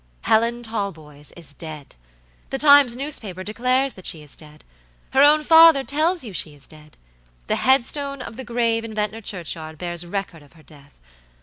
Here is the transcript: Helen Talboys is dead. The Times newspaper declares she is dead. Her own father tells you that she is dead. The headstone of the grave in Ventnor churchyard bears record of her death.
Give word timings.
Helen 0.21 0.63
Talboys 0.63 1.31
is 1.37 1.53
dead. 1.53 1.95
The 2.49 2.57
Times 2.57 2.97
newspaper 2.97 3.43
declares 3.43 3.93
she 4.03 4.23
is 4.23 4.35
dead. 4.35 4.63
Her 5.11 5.21
own 5.21 5.43
father 5.43 5.83
tells 5.83 6.23
you 6.23 6.31
that 6.31 6.37
she 6.37 6.55
is 6.55 6.67
dead. 6.67 6.97
The 7.45 7.57
headstone 7.57 8.19
of 8.19 8.35
the 8.35 8.43
grave 8.43 8.83
in 8.83 8.95
Ventnor 8.95 9.21
churchyard 9.21 9.77
bears 9.77 10.03
record 10.03 10.41
of 10.41 10.53
her 10.53 10.63
death. 10.63 10.99